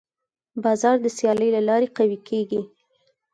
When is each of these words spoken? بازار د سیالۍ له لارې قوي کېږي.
بازار 0.63 0.95
د 1.01 1.07
سیالۍ 1.17 1.49
له 1.57 1.61
لارې 1.67 1.87
قوي 1.97 2.19
کېږي. 2.27 2.61